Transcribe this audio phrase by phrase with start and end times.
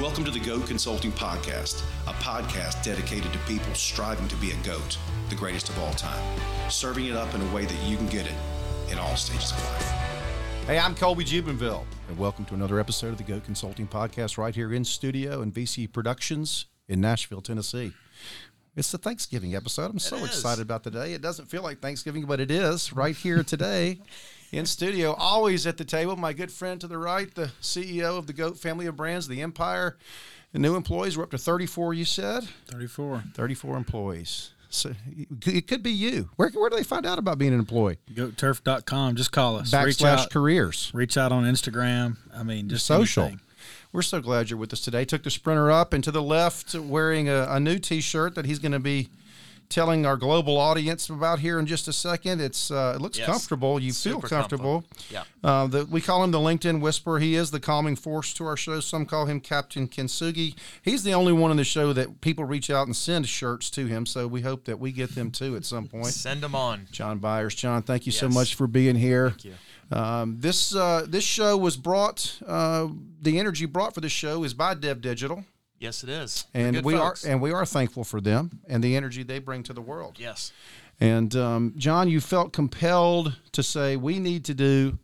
[0.00, 4.56] Welcome to the GOAT Consulting Podcast, a podcast dedicated to people striving to be a
[4.56, 4.98] GOAT,
[5.30, 6.22] the greatest of all time,
[6.68, 8.34] serving it up in a way that you can get it
[8.92, 9.90] in all stages of life.
[10.66, 14.54] Hey, I'm Colby Jubenville, and welcome to another episode of the GOAT Consulting Podcast right
[14.54, 17.94] here in studio in VC Productions in Nashville, Tennessee.
[18.76, 19.90] It's the Thanksgiving episode.
[19.90, 20.24] I'm so is.
[20.24, 21.14] excited about today.
[21.14, 24.00] It doesn't feel like Thanksgiving, but it is right here today
[24.52, 25.14] in studio.
[25.14, 28.58] Always at the table, my good friend to the right, the CEO of the GOAT
[28.58, 29.96] family of brands, the Empire.
[30.52, 32.44] The new employees, we're up to 34, you said?
[32.68, 33.24] 34.
[33.34, 34.52] 34 employees.
[34.68, 34.92] So
[35.46, 36.30] it could be you.
[36.36, 37.98] Where, where do they find out about being an employee?
[38.12, 39.16] GoTurf.com.
[39.16, 39.72] Just call us.
[39.72, 40.30] reach Backslash out.
[40.30, 40.90] careers.
[40.94, 42.16] Reach out on Instagram.
[42.34, 43.24] I mean, just social.
[43.24, 43.40] anything.
[43.92, 45.04] We're so glad you're with us today.
[45.04, 48.58] Took the sprinter up and to the left, wearing a, a new T-shirt that he's
[48.58, 49.08] going to be
[49.68, 52.40] telling our global audience about here in just a second.
[52.40, 53.26] It's uh, it looks Yes.
[53.26, 53.80] comfortable.
[53.80, 54.84] You feel Super comfortable.
[55.10, 55.24] Yeah.
[55.42, 57.18] Uh, the, we call him the LinkedIn Whisperer.
[57.18, 58.80] He is the calming force to our show.
[58.80, 60.54] Some call him Captain Kintsugi.
[60.82, 63.86] He's the only one in the show that people reach out and send shirts to
[63.86, 64.06] him.
[64.06, 66.06] So we hope that we get them too at some point.
[66.06, 66.86] Send them on.
[66.90, 67.54] John Byers.
[67.54, 69.30] John, thank you so much for being here.
[69.30, 69.54] Thank you.
[69.92, 72.38] Um, this uh, this show was brought.
[72.44, 72.88] Uh,
[73.22, 75.44] the energy brought for the show is by Dev Digital,
[75.78, 76.46] Yes, it is.
[76.52, 77.24] They're and we folks.
[77.26, 80.16] are and we are thankful for them and the energy they bring to the world.
[80.18, 80.52] Yes.
[81.00, 84.98] And um, John, you felt compelled to say we need to do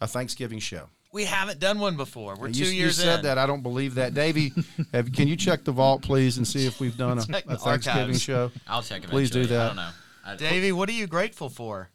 [0.00, 0.88] a Thanksgiving show.
[1.10, 2.36] We haven't done one before.
[2.36, 3.24] We're You, two you said in.
[3.24, 3.38] that.
[3.38, 4.52] I don't believe that, Davey.
[4.92, 8.02] have, can you check the vault, please, and see if we've done a, a Thanksgiving
[8.02, 8.20] archives.
[8.22, 8.50] show?
[8.66, 9.08] I'll check it.
[9.08, 9.60] Please do that.
[9.62, 9.90] I don't know.
[10.36, 11.88] Davey, what are you grateful for?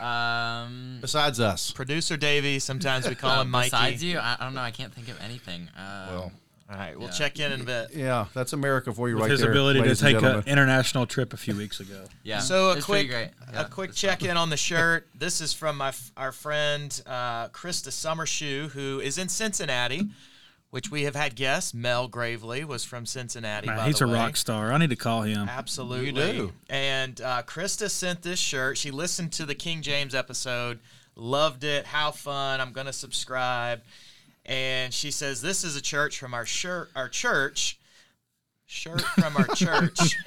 [0.00, 2.58] Um, Besides us, Producer Davey.
[2.58, 3.70] Sometimes we call him Mikey.
[3.70, 4.60] besides you, I, I don't know.
[4.60, 5.68] I can't think of anything.
[5.78, 6.32] Uh, well,
[6.68, 7.14] All right, we'll Yeah.
[7.14, 7.90] check in in a bit.
[7.94, 9.50] yeah, that's America for you With right his there.
[9.50, 12.06] His ability to take an international trip a few weeks ago.
[12.24, 12.40] yeah.
[12.40, 13.30] So a it's quick, great.
[13.54, 14.10] a quick it's fun.
[14.10, 15.06] check in on the shirt.
[15.16, 20.08] This is from my our friend uh, Krista Summershoe, who is in Cincinnati,
[20.70, 21.72] which we have had guests.
[21.72, 23.68] Mel Gravely was from Cincinnati.
[23.68, 24.14] Man, by he's the a way.
[24.14, 24.72] rock star.
[24.72, 25.48] I need to call him.
[25.48, 26.06] Absolutely.
[26.06, 26.52] You do.
[26.68, 28.76] And uh, Krista sent this shirt.
[28.76, 30.80] She listened to the King James episode,
[31.14, 31.86] loved it.
[31.86, 32.60] How fun!
[32.60, 33.82] I'm gonna subscribe.
[34.46, 37.78] And she says this is a church from our shirt, our church.
[38.68, 40.16] Shirt from our church.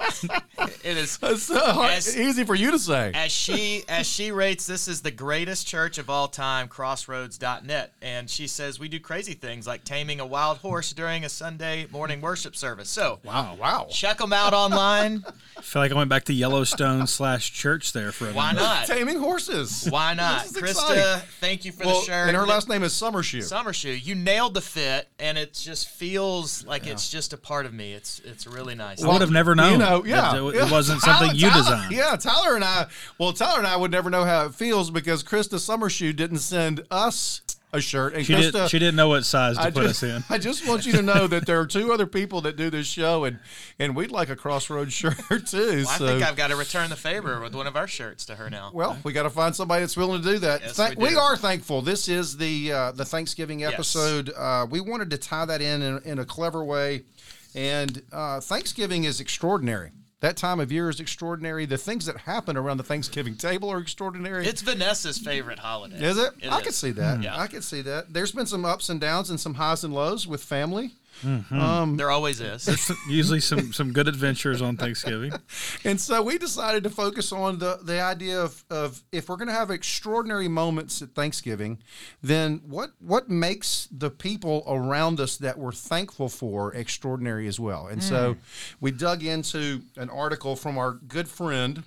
[0.82, 3.12] it is It's uh, hard- As- easy for you to say.
[3.14, 8.30] as she as she rates this is the greatest church of all time crossroads.net and
[8.30, 12.22] she says we do crazy things like taming a wild horse during a sunday morning
[12.22, 13.86] worship service so Wow, wow.
[13.90, 15.22] check them out online
[15.58, 18.62] I feel like I went back to Yellowstone slash church there for a why minute.
[18.62, 19.86] not Taming horses.
[19.90, 21.28] why not This is krista exciting.
[21.40, 23.42] thank you for Well, the shirt and her last name is Summershoe.
[23.42, 27.66] summer shoe you nailed the fit and it just feels like it's just a part
[27.66, 29.72] of me it's it's really nice I would have never known.
[29.72, 30.66] You know, yeah, It, yeah.
[30.66, 31.92] it wasn't Tyler- something you Tyler- designed.
[31.92, 32.86] Yeah, Tyler and I.
[33.18, 36.84] Well, Tyler and I would never know how it feels because Krista Summershoe didn't send
[36.90, 37.42] us
[37.72, 38.52] a shirt, and She, Krista.
[38.52, 40.24] did, she didn't know what size to I put just, us in.
[40.34, 42.88] I just want you to know that there are two other people that do this
[42.88, 43.38] show, and
[43.78, 45.84] and we'd like a Crossroads shirt too.
[45.84, 46.06] Well, I so.
[46.08, 48.72] think I've got to return the favor with one of our shirts to her now.
[48.74, 50.62] Well, we got to find somebody that's willing to do that.
[50.62, 51.80] Yes, Thank- we we, are thankful.
[51.80, 53.74] This is the uh, the Thanksgiving Yes.
[53.74, 54.32] episode.
[54.36, 57.02] Uh, we wanted to tie that in in, in a clever way,
[57.54, 59.90] and uh, Thanksgiving is extraordinary.
[60.20, 61.64] That time of year is extraordinary.
[61.64, 64.46] The things that happen around the Thanksgiving table are extraordinary.
[64.46, 65.96] It's Vanessa's favorite holiday.
[66.04, 66.34] is it?
[66.42, 66.62] It I is.
[66.64, 67.22] could see that.
[67.22, 67.38] Yeah.
[67.40, 68.12] I can see that.
[68.12, 70.92] There's been some ups and downs and some highs and lows with family.
[71.22, 71.60] Mm-hmm.
[71.60, 72.90] Um, there always is.
[73.08, 75.32] Usually some, some good adventures on Thanksgiving.
[75.84, 79.48] And so we decided to focus on the, the idea of, of if we're going
[79.48, 81.78] to have extraordinary moments at Thanksgiving,
[82.22, 87.86] then what what makes the people around us that we're thankful for extraordinary as well?
[87.86, 88.38] And so mm.
[88.80, 91.82] we dug into an article from our good friend,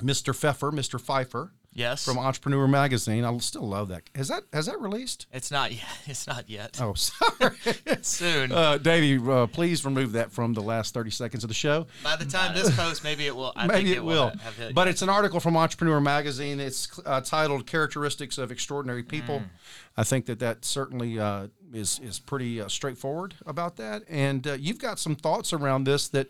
[0.00, 0.34] Mr.
[0.34, 1.00] Pfeffer, Mr.
[1.00, 2.04] Pfeiffer, Yes.
[2.04, 3.24] from Entrepreneur Magazine.
[3.24, 4.02] I still love that.
[4.14, 5.26] Has that has that released?
[5.32, 5.82] it's not yet.
[6.06, 6.78] It's not yet.
[6.80, 7.56] Oh, sorry.
[8.02, 8.52] Soon.
[8.52, 11.86] uh, Davey, uh, please remove that from the last 30 seconds of the show.
[12.04, 13.52] By the time this post, maybe it will.
[13.56, 14.32] I Maybe think it will.
[14.58, 16.60] Hit But it's an article from Entrepreneur Magazine.
[16.60, 19.48] It's uh, titled "Characteristics of Extraordinary People." Mm.
[19.96, 24.02] I think that that certainly uh, is is pretty uh, straightforward about that.
[24.08, 26.28] And uh, you've got some thoughts around this that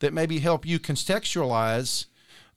[0.00, 2.06] that maybe help you contextualize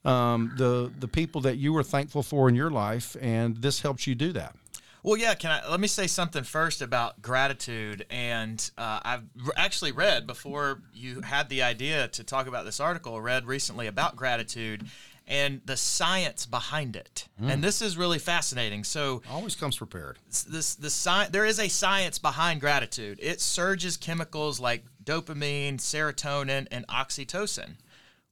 [0.08, 4.06] um, the the people that you were thankful for in your life, and this helps
[4.06, 4.54] you do that.
[5.02, 5.34] Well, yeah.
[5.34, 8.04] Can I let me say something first about gratitude?
[8.10, 9.22] And uh, I've
[9.56, 13.20] actually read before you had the idea to talk about this article.
[13.20, 14.86] Read recently about gratitude
[15.28, 17.28] and the science behind it.
[17.40, 18.82] And this is really fascinating.
[18.82, 20.18] So Always comes prepared.
[20.48, 23.18] this the sci- there is a science behind gratitude.
[23.22, 27.76] It surges chemicals like dopamine, serotonin, and oxytocin,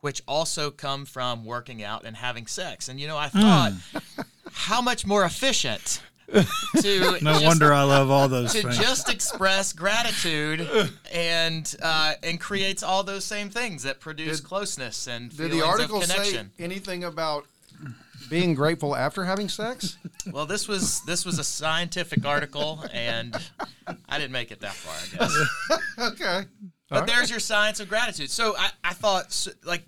[0.07, 2.89] which also come from working out and having sex.
[2.89, 3.73] And you know, I thought,
[4.53, 6.01] how much more efficient
[6.33, 8.79] to No just- wonder I love all those to things.
[8.79, 10.61] just express gratitude
[11.13, 15.55] and uh, and creates all those same things that produce Did- closeness and Did feelings
[15.61, 17.45] the article of say anything about
[18.31, 19.99] being grateful after having sex?
[20.33, 23.33] Well, this was this was a scientific article, and
[24.09, 25.29] I didn't make it that far, I
[25.99, 26.11] guess.
[26.13, 26.41] okay.
[26.91, 28.29] But there's your science of gratitude.
[28.31, 29.85] So I, I thought, s- like,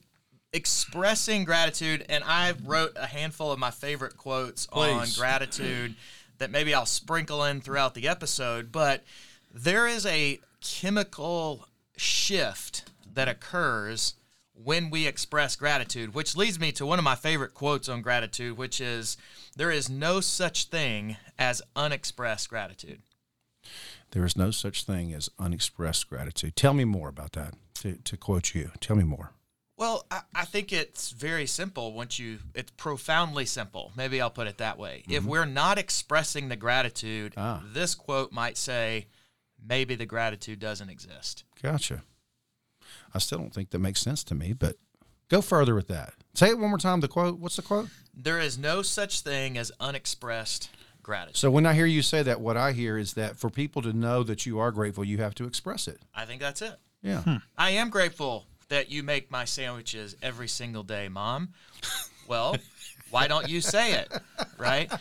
[0.52, 5.94] expressing gratitude, and I wrote a handful of my favorite quotes on gratitude
[6.38, 8.72] that maybe I'll sprinkle in throughout the episode.
[8.72, 9.04] But
[9.52, 11.66] there is a chemical
[11.96, 14.14] shift that occurs
[14.54, 18.56] when we express gratitude, which leads me to one of my favorite quotes on gratitude,
[18.56, 19.16] which is
[19.56, 23.02] There is no such thing as unexpressed gratitude.
[24.12, 26.56] There is no such thing as unexpressed gratitude.
[26.56, 27.54] Tell me more about that.
[27.74, 29.32] To, to quote you, tell me more.
[29.78, 33.92] Well, I, I think it's very simple once you, it's profoundly simple.
[33.96, 35.04] Maybe I'll put it that way.
[35.08, 37.62] If we're not expressing the gratitude, Ah.
[37.72, 39.06] this quote might say,
[39.64, 41.44] maybe the gratitude doesn't exist.
[41.62, 42.02] Gotcha.
[43.14, 44.76] I still don't think that makes sense to me, but
[45.28, 46.12] go further with that.
[46.34, 46.98] Say it one more time.
[47.00, 47.38] The quote.
[47.38, 47.88] What's the quote?
[48.12, 50.70] There is no such thing as unexpressed
[51.02, 51.36] gratitude.
[51.36, 53.92] So when I hear you say that, what I hear is that for people to
[53.92, 56.00] know that you are grateful, you have to express it.
[56.14, 56.74] I think that's it.
[57.02, 57.38] Yeah.
[57.56, 61.50] I am grateful that you make my sandwiches every single day, Mom.
[62.26, 62.56] Well,
[63.10, 64.12] why don't you say it,
[64.58, 64.92] right?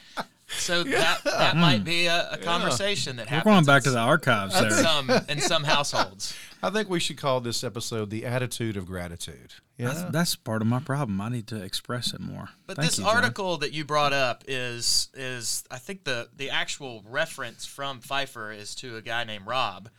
[0.49, 1.59] So that that hmm.
[1.59, 3.45] might be a, a conversation that happens.
[3.45, 4.83] We're going back to the archives in there.
[4.83, 6.35] some in some households.
[6.63, 9.87] I think we should call this episode "The Attitude of Gratitude." Yeah.
[9.89, 11.19] That's, that's part of my problem.
[11.21, 12.49] I need to express it more.
[12.65, 13.17] But Thank this you, John.
[13.17, 18.51] article that you brought up is is I think the the actual reference from Pfeiffer
[18.51, 19.89] is to a guy named Rob.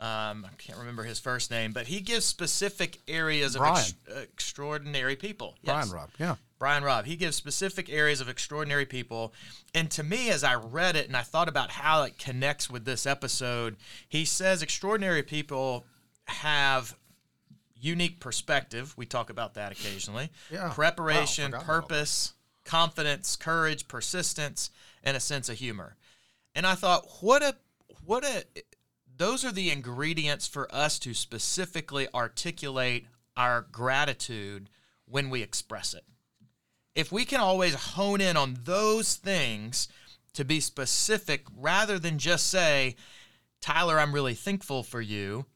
[0.00, 5.16] Um, I can't remember his first name, but he gives specific areas of ex- extraordinary
[5.16, 5.56] people.
[5.64, 5.92] Brian Yes.
[5.94, 6.10] Rob.
[6.18, 6.34] Yeah.
[6.58, 7.04] Brian Robb.
[7.06, 9.32] He gives specific areas of extraordinary people.
[9.74, 12.84] And to me, as I read it and I thought about how it connects with
[12.84, 13.76] this episode,
[14.08, 15.86] he says extraordinary people
[16.26, 16.96] have
[17.80, 18.94] unique perspective.
[18.96, 20.30] We talk about that occasionally.
[20.50, 20.70] Yeah.
[20.74, 22.32] Preparation, Wow, purpose,
[22.64, 24.70] confidence, courage, persistence,
[25.02, 25.96] and a sense of humor.
[26.54, 27.54] And I thought, what a
[28.06, 28.44] what a
[29.16, 33.06] those are the ingredients for us to specifically articulate
[33.36, 34.70] our gratitude
[35.06, 36.04] when we express it.
[36.94, 39.88] If we can always hone in on those things
[40.34, 42.96] to be specific rather than just say,
[43.60, 45.46] Tyler, I'm really thankful for you,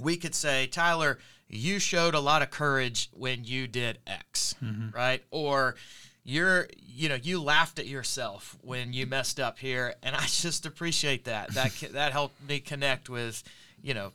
[0.00, 1.18] we could say, Tyler,
[1.48, 4.94] you showed a lot of courage when you did X, mm-hmm.
[4.94, 5.22] right?
[5.30, 5.76] Or
[6.24, 10.66] you're, you know, you laughed at yourself when you messed up here, and I just
[10.66, 11.54] appreciate that.
[11.54, 13.42] That that helped me connect with,
[13.82, 14.12] you know,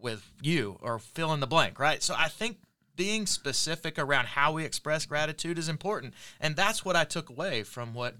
[0.00, 2.02] with you or fill in the blank, right?
[2.02, 2.58] So I think
[2.94, 7.62] being specific around how we express gratitude is important, and that's what I took away
[7.62, 8.16] from what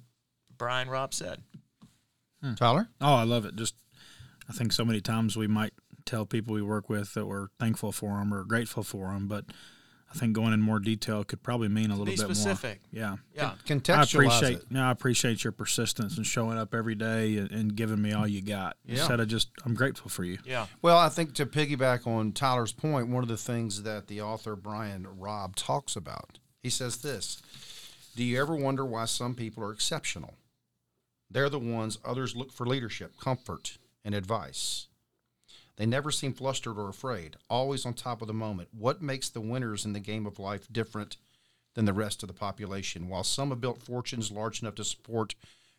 [0.57, 1.43] Brian Robb said.
[2.43, 2.55] Hmm.
[2.55, 2.89] Tyler.
[3.01, 3.57] Oh, I love it.
[3.57, 3.75] Just,
[4.49, 5.73] I think so many times we might
[6.05, 9.47] tell people we work with that we're thankful for them or grateful for them, but
[10.09, 12.81] I think going in more detail could probably mean a little Be bit specific.
[12.93, 13.03] more.
[13.03, 13.17] Yeah.
[13.35, 13.51] Yeah.
[13.51, 14.71] I Contextualize appreciate it.
[14.71, 18.27] no, I appreciate your persistence and showing up every day and, and giving me all
[18.27, 18.77] you got.
[18.87, 18.99] Yeah.
[18.99, 20.39] Instead of just I'm grateful for you.
[20.45, 20.67] Yeah.
[20.81, 24.55] Well, I think to piggyback on Tyler's point, one of the things that the author
[24.57, 27.43] Brian Robb talks about, he says this
[28.15, 30.35] Do you ever wonder why some people are exceptional?
[31.29, 34.87] They're the ones others look for leadership, comfort, and advice.
[35.77, 38.69] They never seem flustered or afraid, always on top of the moment.
[38.73, 41.19] What makes the winners in the game of life different
[41.75, 43.09] than the rest of the population?
[43.09, 45.35] While some have built fortunes large enough to support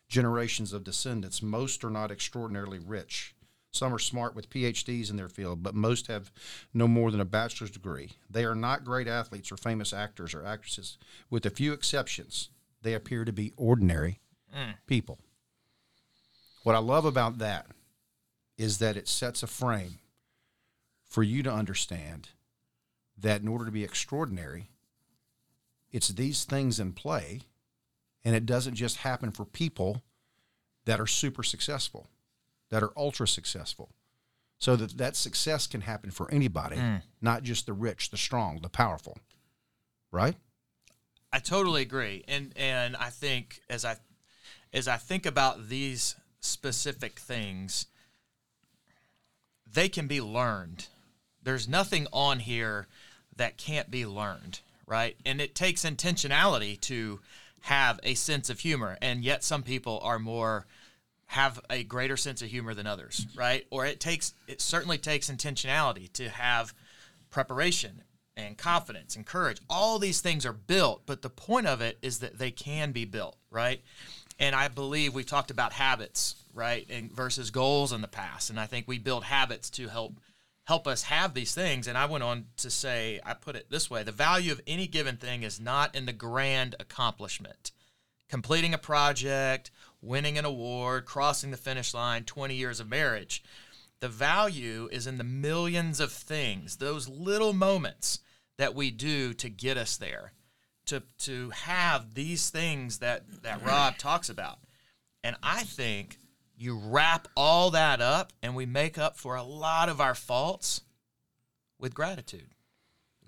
[0.08, 3.34] generations of descendants, most are not extraordinarily rich.
[3.72, 6.30] Some are smart with PhDs in their field, but most have
[6.72, 8.12] no more than a bachelor's degree.
[8.30, 10.96] They are not great athletes or famous actors or actresses.
[11.28, 12.48] With a few exceptions,
[12.82, 14.20] they appear to be ordinary
[14.56, 14.74] mm.
[14.86, 15.18] people.
[16.62, 17.66] What I love about that
[18.58, 20.00] is that it sets a frame
[21.08, 22.28] for you to understand
[23.16, 24.68] that in order to be extraordinary,
[25.90, 27.40] it's these things in play,
[28.24, 30.02] and it doesn't just happen for people
[30.84, 32.08] that are super successful,
[32.68, 33.90] that are ultra successful.
[34.60, 36.96] So that that success can happen for anybody, hmm.
[37.20, 39.16] not just the rich, the strong, the powerful.
[40.10, 40.34] Right?
[41.32, 43.98] I totally agree, and and I think as I
[44.72, 47.86] as I think about these specific things,
[49.72, 50.86] they can be learned.
[51.42, 52.86] There's nothing on here
[53.36, 55.16] that can't be learned, right?
[55.24, 57.20] And it takes intentionality to
[57.62, 60.66] have a sense of humor, and yet some people are more
[61.26, 63.66] have a greater sense of humor than others, right?
[63.70, 66.72] Or it takes it certainly takes intentionality to have
[67.30, 68.02] preparation
[68.36, 69.60] and confidence and courage.
[69.68, 73.04] All these things are built, but the point of it is that they can be
[73.04, 73.82] built, right?
[74.38, 78.60] And I believe we've talked about habits, right, and versus goals in the past, and
[78.60, 80.20] I think we build habits to help
[80.64, 81.86] help us have these things.
[81.86, 84.86] And I went on to say, I put it this way: the value of any
[84.86, 87.70] given thing is not in the grand accomplishment,
[88.28, 89.70] completing a project,
[90.02, 93.42] winning an award, crossing the finish line, 20 years of marriage.
[94.00, 98.20] The value is in the millions of things, those little moments
[98.56, 100.32] that we do to get us there,
[100.86, 104.58] to to have these things that that Rob talks about.
[105.24, 106.18] And I think
[106.58, 110.82] you wrap all that up and we make up for a lot of our faults
[111.78, 112.50] with gratitude.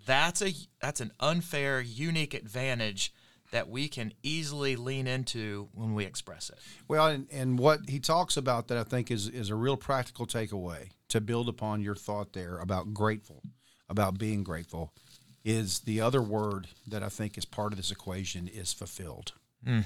[0.05, 3.15] That's a that's an unfair, unique advantage
[3.53, 6.59] that we can easily lean into when we express it.
[6.89, 10.27] Well, and, and what he talks about that I think is is a real practical
[10.27, 13.43] takeaway to build upon your thought there about grateful,
[13.89, 14.93] about being grateful,
[15.45, 19.33] is the other word that I think is part of this equation is fulfilled,
[19.65, 19.81] hmm.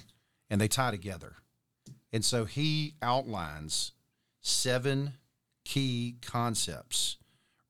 [0.48, 1.36] and they tie together.
[2.14, 3.90] And so he outlines
[4.40, 5.14] seven
[5.64, 7.16] key concepts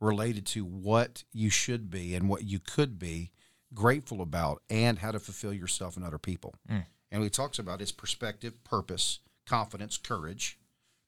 [0.01, 3.31] related to what you should be and what you could be
[3.73, 6.55] grateful about and how to fulfill yourself and other people.
[6.71, 6.85] Mm.
[7.11, 10.59] And he talks about his perspective, purpose, confidence, courage,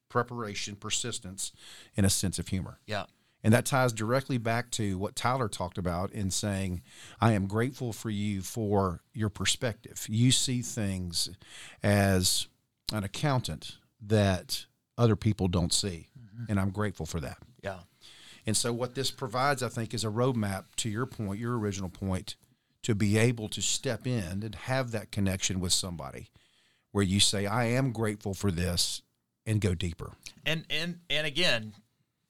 [0.09, 1.53] preparation, persistence,
[1.95, 2.79] and a sense of humor.
[2.87, 3.05] Yeah.
[3.45, 6.81] And that ties directly back to what Tyler talked about in saying,
[7.21, 10.07] I am grateful for you for your perspective.
[10.09, 11.29] You see things
[11.83, 12.49] as
[12.93, 14.67] an accountant that
[14.99, 16.09] other people don't see.
[16.19, 16.45] Mm-hmm.
[16.49, 17.39] And I'm grateful for that.
[17.63, 17.79] Yeah.
[18.47, 21.89] And so, what this provides, I think, is a roadmap to your point, your original
[21.89, 22.37] point,
[22.83, 26.31] to be able to step in and have that connection with somebody
[26.93, 29.03] where you say, I am grateful for this
[29.45, 30.13] and go deeper.
[30.45, 31.75] And and and again,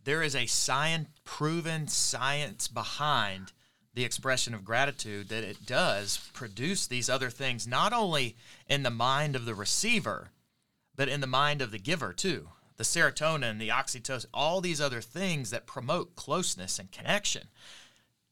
[0.02, 3.52] there is a science proven science behind
[3.94, 8.36] the expression of gratitude that it does produce these other things not only
[8.68, 10.30] in the mind of the receiver,
[10.96, 12.48] but in the mind of the giver too.
[12.76, 17.48] The serotonin, the oxytocin, all these other things that promote closeness and connection.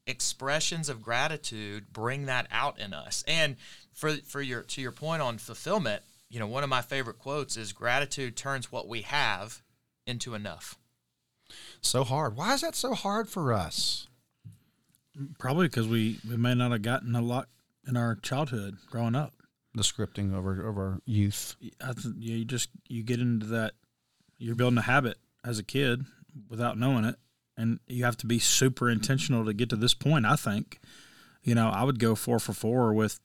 [0.05, 3.23] Expressions of gratitude bring that out in us.
[3.27, 3.55] And
[3.91, 7.57] for for your to your point on fulfillment, you know, one of my favorite quotes
[7.57, 9.63] is gratitude turns what we have
[10.05, 10.77] into enough.
[11.81, 12.35] So hard.
[12.35, 14.07] Why is that so hard for us?
[15.39, 17.47] Probably because we, we may not have gotten a lot
[17.87, 19.33] in our childhood growing up.
[19.75, 21.55] The scripting of our, of our youth.
[21.59, 23.73] Th- you just you get into that.
[24.37, 26.05] You're building a habit as a kid
[26.49, 27.15] without knowing it,
[27.57, 30.25] and you have to be super intentional to get to this point.
[30.25, 30.79] I think,
[31.43, 33.19] you know, I would go four for four with,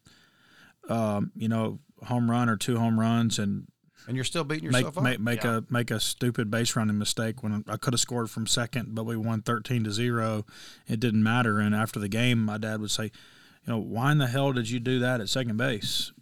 [0.89, 3.67] um, you know, home run or two home runs, and
[4.07, 5.05] And you're still beating make yourself up?
[5.05, 5.59] make make Yeah.
[5.59, 9.05] a make a stupid base running mistake when I could have scored from second, but
[9.05, 10.47] we won thirteen to zero.
[10.89, 11.59] It didn't matter.
[11.59, 14.71] And after the game, my dad would say, "You know, why in the hell did
[14.71, 16.13] you do that at second base?"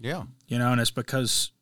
[0.00, 0.24] Yeah.
[0.46, 1.52] You know, and it's because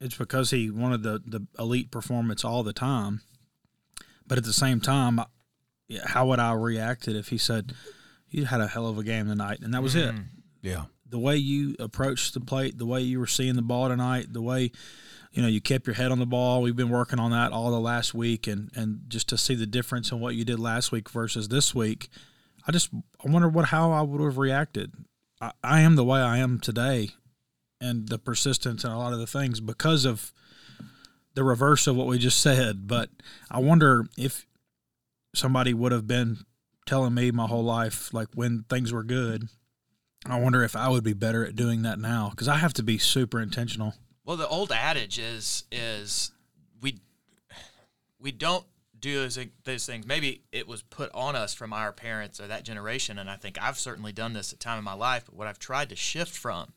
[0.00, 3.20] it's because he wanted the the elite performance all the time.
[4.26, 5.20] But at the same time,
[6.04, 7.74] how would I react if he said,
[8.28, 10.14] "You had a hell of a game tonight," and that was it?
[10.14, 10.22] Mm-hmm.
[10.62, 10.84] Yeah.
[11.06, 14.42] the way you approached the plate, the way you were seeing the ball tonight, the
[14.42, 14.72] way
[15.30, 16.62] you know you kept your head on the ball.
[16.62, 19.66] We've been working on that all the last week, and and just to see the
[19.66, 22.08] difference in what you did last week versus this week,
[22.66, 22.88] I just
[23.24, 24.92] I wonder what how I would have reacted.
[25.40, 27.10] I, I am the way I am today,
[27.84, 30.32] and the persistence and a lot of the things because of
[31.34, 32.86] the reverse of what we just said.
[32.86, 33.10] But
[33.50, 34.46] I wonder if
[35.34, 36.38] somebody would have been
[36.86, 39.48] telling me my whole life, like when things were good,
[40.26, 42.82] I wonder if I would be better at doing that now because I have to
[42.82, 43.94] be super intentional.
[44.24, 46.32] Well, the old adage is is
[46.80, 47.00] we
[48.18, 48.64] we don't
[48.98, 50.06] do those, those things.
[50.06, 53.58] Maybe it was put on us from our parents or that generation, and I think
[53.60, 55.24] I've certainly done this at time in my life.
[55.26, 56.72] But what I've tried to shift from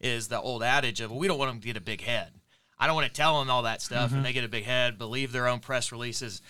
[0.00, 2.32] is the old adage of well, we don't want them to get a big head.
[2.78, 4.98] I don't want to tell them all that stuff, and they get a big head,
[4.98, 6.40] believe their own press releases.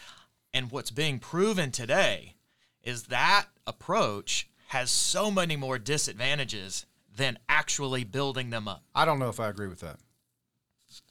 [0.53, 2.35] And what's being proven today
[2.83, 6.85] is that approach has so many more disadvantages
[7.17, 8.83] than actually building them up.
[8.95, 9.97] I don't know if I agree with that.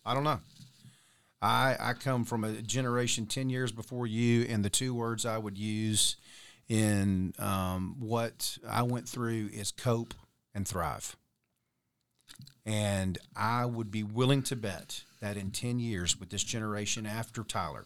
[0.06, 0.40] I don't know.
[1.42, 5.38] I I come from a generation ten years before you, and the two words I
[5.38, 6.16] would use
[6.70, 10.14] in um, what I went through is cope
[10.54, 11.16] and thrive.
[12.66, 17.44] And I would be willing to bet that in 10 years with this generation after
[17.44, 17.86] Tyler,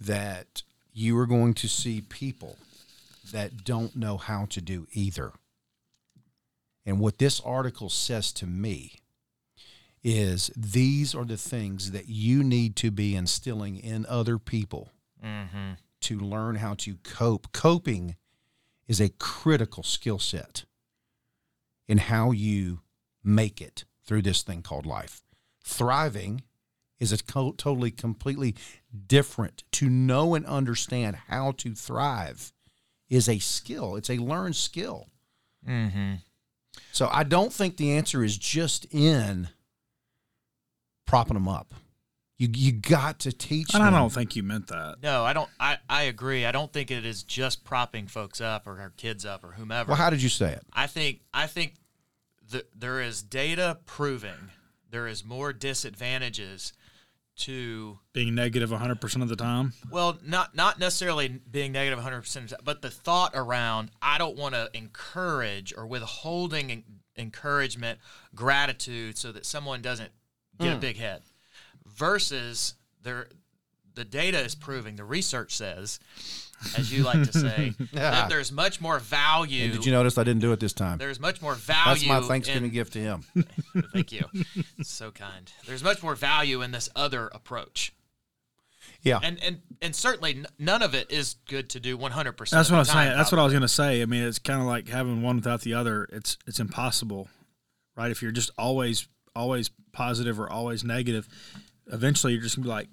[0.00, 2.56] that you are going to see people
[3.32, 5.32] that don't know how to do either.
[6.84, 9.00] And what this article says to me
[10.04, 14.90] is these are the things that you need to be instilling in other people
[15.24, 15.72] mm-hmm.
[16.00, 17.52] to learn how to cope.
[17.52, 18.16] Coping
[18.88, 20.64] is a critical skill set
[21.88, 22.80] in how you
[23.24, 25.22] make it through this thing called life.
[25.64, 26.42] Thriving
[26.98, 28.54] is a co- totally, completely
[29.06, 29.64] different.
[29.72, 32.52] To know and understand how to thrive
[33.08, 35.08] is a skill, it's a learned skill.
[35.68, 36.14] Mm-hmm.
[36.92, 39.48] So I don't think the answer is just in
[41.06, 41.74] propping them up.
[42.38, 44.96] You you got to teach And I don't think you meant that.
[45.00, 45.48] No, I don't.
[45.60, 46.44] I, I agree.
[46.44, 49.88] I don't think it is just propping folks up or our kids up or whomever.
[49.88, 50.62] Well, how did you say it?
[50.72, 51.74] I think I think
[52.52, 54.50] th- there is data proving
[54.90, 56.72] there is more disadvantages
[57.34, 59.72] to Being negative 100% of the time.
[59.90, 64.70] well not not necessarily being negative 100% but the thought around I don't want to
[64.74, 66.84] encourage or withholding
[67.16, 67.98] encouragement
[68.34, 70.10] gratitude so that someone doesn't
[70.60, 70.80] get a mm.
[70.80, 71.22] big head
[71.86, 73.28] versus there
[73.94, 75.98] the data is proving the research says
[76.76, 80.24] as you like to say that there's much more value And did you notice I
[80.24, 80.98] didn't do it this time?
[80.98, 83.24] there's much more value That's my Thanksgiving in, gift to him.
[83.92, 84.24] Thank you.
[84.82, 85.52] so kind.
[85.66, 87.92] There's much more value in this other approach.
[89.02, 89.18] Yeah.
[89.22, 92.50] And and and certainly none of it is good to do 100%.
[92.50, 93.16] That's of what I was the time, saying.
[93.16, 94.00] That's what I was going to say.
[94.00, 96.08] I mean, it's kind of like having one without the other.
[96.12, 97.28] It's it's impossible,
[97.96, 98.10] right?
[98.10, 101.26] If you're just always always positive or always negative,
[101.92, 102.88] eventually you're just gonna be like,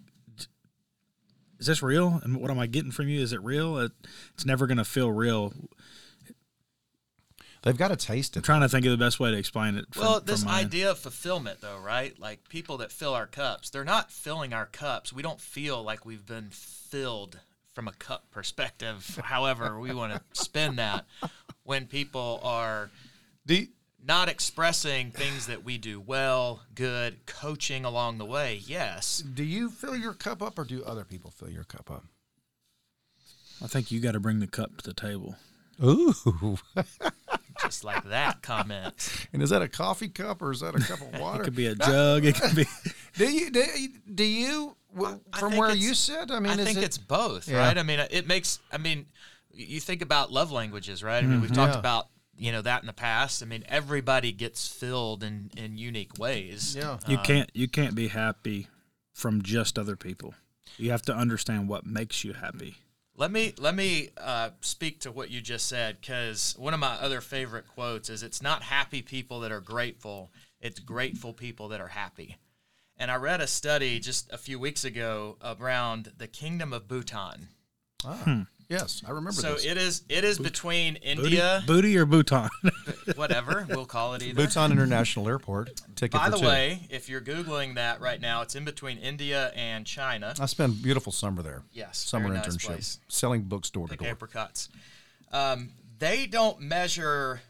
[1.59, 2.19] "Is this real?
[2.23, 3.19] And what am I getting from you?
[3.21, 3.77] Is it real?
[3.77, 3.91] It,
[4.33, 5.53] it's never going to feel real."
[7.63, 8.45] They've got to taste I'm it.
[8.45, 9.85] trying to think of the best way to explain it.
[9.93, 10.65] From, Well, this mine.
[10.65, 12.17] idea of fulfillment though, right?
[12.17, 15.11] Like people that fill our cups, they're not filling our cups.
[15.11, 17.39] We don't feel like we've been filled
[17.73, 21.05] from a cup perspective, however we want to spin that.
[21.63, 22.89] When people are
[23.45, 23.67] Do
[24.05, 29.19] not expressing things that we do well, good, coaching along the way, yes.
[29.19, 32.05] do you fill your cup up or do other people fill your cup up?
[33.61, 35.35] I think you got to bring the cup to the table.
[35.83, 36.13] Ooh.
[37.61, 39.27] just like that comment.
[39.33, 41.41] And is that a coffee cup or is that a cup of water?
[41.41, 42.25] It could be a jug.
[42.25, 42.65] It could be.
[43.17, 46.31] do you do, you- do you w- I from think where you sit?
[46.31, 47.59] I mean, I is think it, it's both, Yeah.
[47.59, 47.77] right?
[47.77, 48.59] I mean, it makes.
[48.71, 49.07] I mean,
[49.53, 51.17] you think about love languages, right?
[51.17, 51.41] I mean, mm-hmm.
[51.41, 51.79] we've talked Yeah.
[51.79, 52.07] about
[52.39, 53.43] you know that in the past.
[53.43, 56.75] I mean, everybody gets filled in in unique ways.
[56.75, 56.97] Yeah.
[57.07, 58.67] You can't you can't be happy
[59.13, 60.33] from just other people.
[60.77, 62.75] You have to understand what makes you happy.
[63.17, 66.93] Let me let me uh, speak to what you just said because one of my
[66.93, 71.81] other favorite quotes is, "It's not happy people that are grateful; it's grateful people that
[71.81, 72.37] are happy."
[72.95, 77.49] And I read a study just a few weeks ago around the kingdom of Bhutan.
[78.05, 79.65] Ah, yes, I remember So this.
[79.65, 82.49] it is it is between India, booty or Bhutan?
[83.15, 84.35] whatever we'll call it either.
[84.35, 86.45] Bhutan International Airport ticket By for the two.
[86.47, 90.33] way, if you're googling that right now, it's in between India and China.
[90.39, 91.63] I spent a beautiful summer there.
[91.73, 92.99] Yes, summer very nice internship, place.
[93.07, 94.09] selling books door to Pick door.
[94.09, 94.69] apricots.
[95.31, 97.41] Um, they don't measure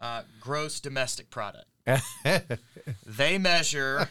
[0.00, 1.66] uh, gross domestic product.
[3.06, 4.08] they measure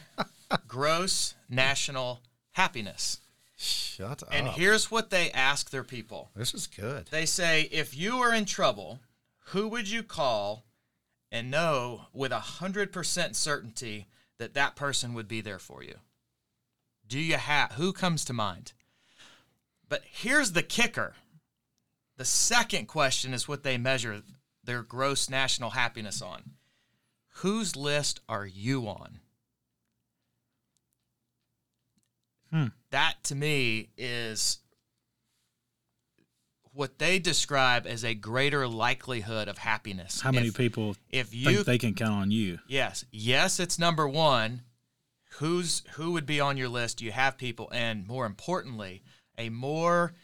[0.68, 2.20] gross national
[2.52, 3.20] happiness.
[3.62, 4.30] Shut up.
[4.32, 6.30] And here's what they ask their people.
[6.34, 7.08] this is good.
[7.10, 9.00] They say, if you were in trouble,
[9.48, 10.64] who would you call
[11.30, 14.06] and know with a 100% certainty
[14.38, 15.96] that that person would be there for you?
[17.06, 18.72] Do you have, who comes to mind?
[19.86, 21.14] But here's the kicker.
[22.16, 24.22] The second question is what they measure
[24.64, 26.52] their gross national happiness on.
[27.40, 29.20] Whose list are you on?
[32.52, 32.66] Hmm.
[32.90, 34.58] That to me is
[36.72, 40.20] what they describe as a greater likelihood of happiness.
[40.20, 42.58] How many If- people If you think they can count on you?
[42.68, 43.04] Yes.
[43.10, 44.62] Yes, it's number one.
[45.34, 47.00] Who's who would be on your list?
[47.00, 47.68] You have people?
[47.72, 49.02] And more importantly,
[49.38, 50.14] a more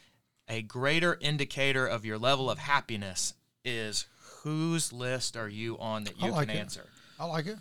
[0.49, 3.33] a greater indicator of your level of happiness
[3.65, 4.05] is
[4.43, 6.59] whose list are you on that you like can it.
[6.59, 6.89] answer.
[7.19, 7.57] I like it.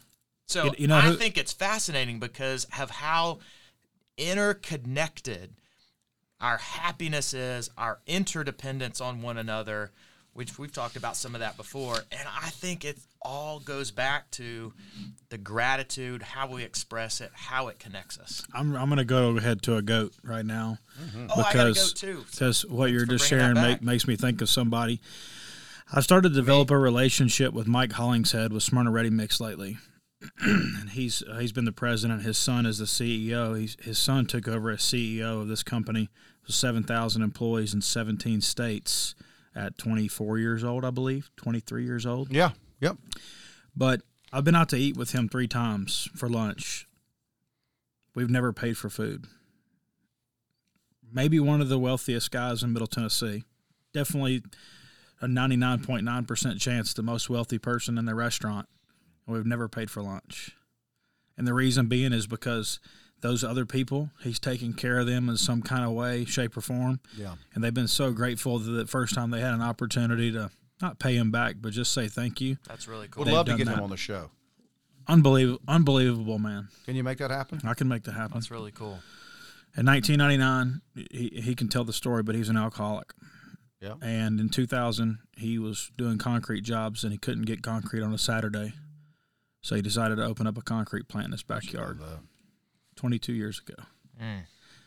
[0.47, 3.41] So You- you know I who- think it's fascinating because of how
[4.19, 5.55] interconnected
[6.41, 9.91] our happiness is, our interdependence on one another,
[10.35, 11.97] which we've talked about some of that before.
[12.13, 14.73] And I think it all goes back to
[15.31, 18.45] the gratitude, how we express it, how it connects us.
[18.55, 21.27] I'm I'm gonna go ahead to a goat right now mm-hmm.
[21.31, 22.25] Oh, I gotta go because too.
[22.31, 25.01] because what you're just sharing make, makes me think of somebody.
[25.93, 29.79] I've started to develop a relationship with Mike Hollingshead with Smyrna Ready Mix lately,
[30.41, 32.23] and he's uh, he's been the president.
[32.23, 33.59] His son is the CEO.
[33.59, 36.09] He's, his son took over as CEO of this company.
[36.47, 39.15] with seven thousand employees in seventeen states
[39.55, 42.33] at twenty four years old, I believe, twenty three years old.
[42.33, 42.53] Yeah.
[42.81, 42.97] Yep.
[43.77, 44.03] But
[44.33, 46.87] I've been out to eat with him three times for lunch.
[48.15, 49.27] We've never paid for food.
[51.13, 53.45] Maybe one of the wealthiest guys in Middle Tennessee.
[53.93, 54.43] Definitely
[55.21, 58.69] a 99.9% chance the most wealthy person in the restaurant.
[59.27, 60.57] And we've never paid for lunch.
[61.37, 62.81] And the reason being is because
[63.21, 66.61] those other people, he's taking care of them in some kind of way, shape, or
[66.61, 67.01] form.
[67.17, 67.35] Yeah.
[67.55, 70.99] And they've been so grateful that the first time they had an opportunity to not
[70.99, 72.59] pay him back, but just say thank you.
[72.69, 73.25] That's really cool.
[73.25, 74.31] Would love to done get him on the show.
[75.09, 76.69] Unbelievable, unbelievable, man.
[76.85, 77.61] Can you make that happen?
[77.65, 78.35] I can make that happen.
[78.35, 78.99] That's really cool.
[79.77, 83.13] In 1999, he, he can tell the story, but he's an alcoholic.
[83.81, 83.95] Yeah.
[84.03, 88.19] And in 2000, he was doing concrete jobs and he couldn't get concrete on a
[88.19, 88.73] Saturday.
[89.67, 91.99] So he decided to open up a concrete plant in his backyard
[92.95, 93.83] 22 years ago.
[94.23, 94.43] Mm.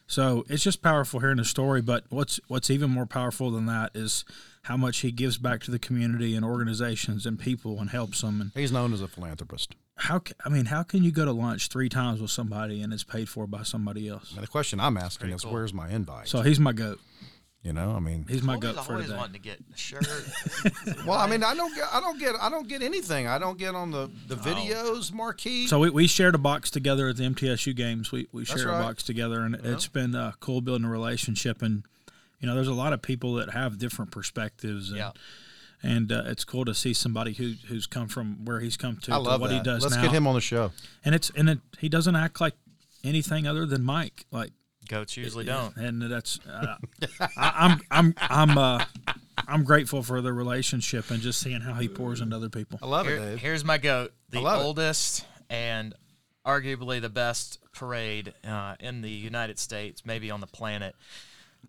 [0.08, 1.82] So it's just powerful hearing the story.
[1.82, 4.24] But what's what's even more powerful than that is
[4.64, 8.40] how much he gives back to the community and organizations and people and helps them.
[8.40, 9.76] And He's known as a philanthropist.
[9.98, 12.94] how ca- I mean, how can you go to lunch three times with somebody and
[12.94, 14.32] it's paid for by somebody else?
[14.34, 16.30] And the question I'm asking is, where's my invite?
[16.30, 17.02] So he's my goat.
[17.64, 19.18] You know, I mean, He's my Always, goat for always today.
[19.18, 20.08] wanting to get a shirt.
[21.06, 23.28] well, I mean, I don't get, I don't get, I don't get anything.
[23.28, 25.68] I don't get on the the videos marquee.
[25.68, 28.12] So we, we shared a box together at the MTSU games.
[28.12, 28.80] We we That's shared right.
[28.80, 31.62] a box together, and it's been uh, cool building a relationship.
[31.62, 31.84] And
[32.40, 34.90] you know, there's a lot of people that have different perspectives.
[34.90, 35.12] And, Yeah.
[35.82, 39.14] And uh, it's cool to see somebody who who's come from where he's come to,
[39.14, 39.52] I to what that.
[39.52, 40.02] he does Let's now.
[40.02, 40.72] get him on the show.
[41.06, 42.56] and it's and it, he doesn't act like
[43.04, 44.26] anything other than Mike.
[44.30, 44.52] Like
[44.90, 45.76] Goats usually don't.
[45.78, 46.76] and that's uh,
[47.38, 48.84] I, I'm I'm I'm uh,
[49.48, 52.78] I'm grateful for the relationship and just seeing how he pours into other people.
[52.84, 53.40] I love it, Here- Dave.
[53.40, 54.12] here's my goat.
[54.32, 54.64] The love it.
[54.66, 55.94] oldest and
[56.46, 60.96] arguably the best parade uh, in the United States, maybe on the planet.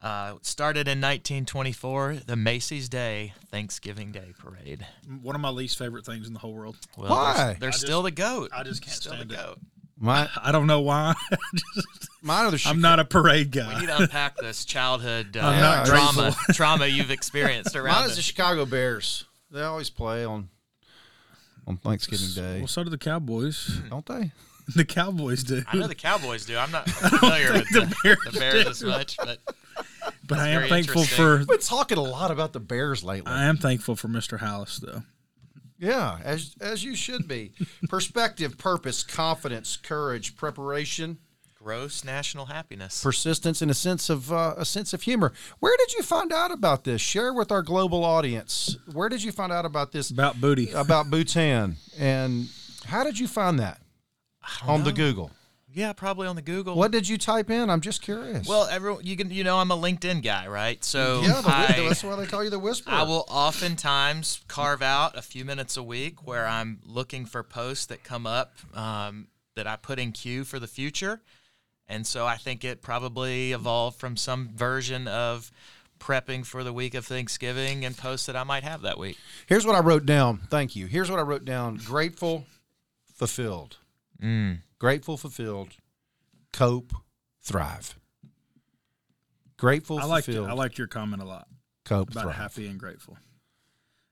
[0.03, 4.87] Uh, started in 1924, the Macy's Day Thanksgiving Day Parade.
[5.21, 6.77] One of my least favorite things in the whole world.
[6.97, 7.35] Well, Why?
[7.37, 8.51] They're, they're still the goat.
[8.55, 9.37] I just can't still stand the it.
[9.37, 9.59] goat.
[10.03, 11.15] My, I don't know why.
[12.23, 12.63] mine are the.
[12.65, 13.75] I'm not a parade guy.
[13.75, 18.07] We need to unpack this childhood uh, I'm not trauma trauma you've experienced around Mine
[18.07, 18.17] is it.
[18.17, 19.27] the Chicago Bears.
[19.51, 20.49] They always play on
[21.67, 23.79] on Thanksgiving Day, Well, so do the Cowboys.
[23.91, 24.33] don't they?
[24.75, 25.63] The Cowboys do.
[25.67, 26.57] I know the Cowboys do.
[26.57, 29.39] I'm not familiar with the, Bears the Bears as much, but
[30.27, 33.31] but I am thankful for We've been talking a lot about the Bears lately.
[33.31, 34.39] I am thankful for Mr.
[34.39, 35.03] Halas though.
[35.81, 37.53] Yeah, as as you should be.
[37.89, 41.17] Perspective, purpose, confidence, courage, preparation,
[41.59, 43.03] gross national happiness.
[43.03, 45.33] persistence, and a sense of uh, a sense of humor.
[45.59, 47.01] Where did you find out about this?
[47.01, 48.77] Share with our global audience.
[48.93, 50.71] Where did you find out about this About booty.
[50.73, 52.49] about Bhutan, and
[52.85, 53.81] how did you find that
[54.67, 55.31] on the Google?
[55.73, 56.75] Yeah, probably on the Google.
[56.75, 57.71] What did you type in?
[57.71, 58.49] I'm just curious.
[58.49, 60.83] Well, everyone, you can, you know, I'm a LinkedIn guy, right?
[60.85, 62.93] So yeah, the, I, that's why they call you the Whisperer.
[62.93, 67.87] I will oftentimes carve out a few minutes a week where I'm looking for posts
[67.87, 71.21] that come up um, that I put in queue for the future,
[71.89, 75.53] and so I think it probably evolved from some version of
[76.01, 79.19] prepping for the week of Thanksgiving and posts that I might have that week.
[79.47, 80.41] Here's what I wrote down.
[80.51, 80.87] Thank you.
[80.87, 81.77] Here's what I wrote down.
[81.77, 82.47] Grateful,
[83.15, 83.77] fulfilled.
[84.23, 84.61] Mm.
[84.79, 85.77] Grateful, fulfilled.
[86.53, 86.93] Cope,
[87.43, 87.99] thrive.
[89.57, 90.49] Grateful, I like fulfilled.
[90.49, 91.47] I like your comment a lot
[91.85, 92.37] cope, about thrive.
[92.37, 93.19] happy and grateful.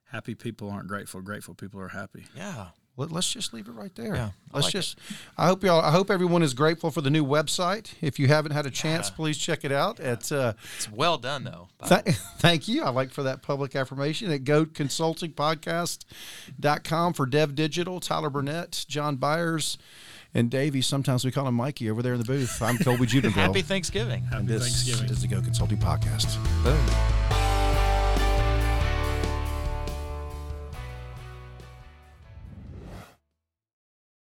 [0.04, 1.20] Happy people aren't grateful.
[1.20, 2.26] Grateful people are happy.
[2.34, 2.68] Yeah.
[2.98, 4.14] Let, us just leave it right there.
[4.14, 4.78] Yeah, let's like it.
[4.78, 4.98] just.
[5.36, 5.80] I hope y'all.
[5.80, 7.92] I hope everyone is grateful for the new website.
[8.00, 10.00] If you haven't had a chance, please check it out.
[10.00, 11.68] At uh, It's well done though.
[11.88, 12.02] Th-
[12.38, 12.82] thank you.
[12.82, 19.78] I like for that public affirmation at goatconsultingpodcast.com for Dev Digital, Tyler Burnett, John Byers,
[20.34, 20.80] and Davey.
[20.82, 22.60] Sometimes we call him Mikey over there in the booth.
[22.60, 23.30] I'm Colby Jubenville.
[23.30, 24.24] Happy Thanksgiving.
[24.24, 25.08] Happy this Thanksgiving.
[25.10, 26.36] is the GOAT Consulting Podcast.
[26.64, 27.17] Boom.